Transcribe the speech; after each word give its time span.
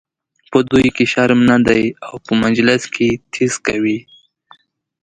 په 0.51 0.59
دوی 0.71 0.87
کې 0.95 1.05
شرم 1.13 1.39
نه 1.51 1.57
دی 1.67 1.83
او 2.07 2.13
په 2.25 2.31
مجلس 2.43 2.81
کې 2.95 3.07
ټیز 3.33 3.53
کوي. 3.67 3.99